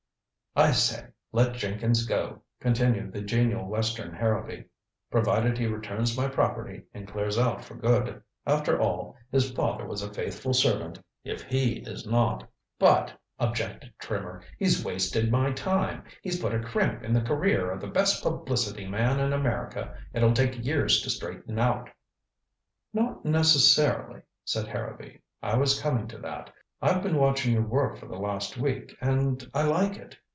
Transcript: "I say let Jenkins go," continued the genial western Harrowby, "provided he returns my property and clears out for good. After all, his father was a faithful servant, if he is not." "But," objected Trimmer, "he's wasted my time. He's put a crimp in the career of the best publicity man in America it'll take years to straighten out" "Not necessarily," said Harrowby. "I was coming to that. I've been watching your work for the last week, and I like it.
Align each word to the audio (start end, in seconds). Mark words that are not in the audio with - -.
"I 0.53 0.73
say 0.73 1.05
let 1.31 1.55
Jenkins 1.55 2.05
go," 2.05 2.41
continued 2.59 3.13
the 3.13 3.21
genial 3.21 3.69
western 3.69 4.13
Harrowby, 4.13 4.65
"provided 5.09 5.57
he 5.57 5.65
returns 5.65 6.17
my 6.17 6.27
property 6.27 6.83
and 6.93 7.07
clears 7.07 7.37
out 7.37 7.63
for 7.63 7.73
good. 7.75 8.21
After 8.45 8.77
all, 8.77 9.15
his 9.31 9.49
father 9.49 9.85
was 9.87 10.01
a 10.03 10.13
faithful 10.13 10.53
servant, 10.53 10.99
if 11.23 11.41
he 11.43 11.75
is 11.87 12.05
not." 12.05 12.43
"But," 12.77 13.13
objected 13.39 13.93
Trimmer, 13.97 14.43
"he's 14.59 14.83
wasted 14.83 15.31
my 15.31 15.53
time. 15.53 16.03
He's 16.21 16.41
put 16.41 16.53
a 16.53 16.59
crimp 16.59 17.01
in 17.01 17.13
the 17.13 17.21
career 17.21 17.71
of 17.71 17.79
the 17.79 17.87
best 17.87 18.21
publicity 18.21 18.85
man 18.85 19.21
in 19.21 19.31
America 19.31 19.95
it'll 20.13 20.33
take 20.33 20.65
years 20.65 21.01
to 21.03 21.09
straighten 21.09 21.59
out" 21.59 21.89
"Not 22.93 23.23
necessarily," 23.23 24.21
said 24.43 24.67
Harrowby. 24.67 25.21
"I 25.41 25.55
was 25.55 25.79
coming 25.81 26.09
to 26.09 26.17
that. 26.17 26.53
I've 26.81 27.01
been 27.01 27.15
watching 27.15 27.53
your 27.53 27.61
work 27.65 27.97
for 27.97 28.05
the 28.07 28.17
last 28.19 28.57
week, 28.57 28.97
and 28.99 29.49
I 29.53 29.61
like 29.63 29.95
it. 29.95 30.17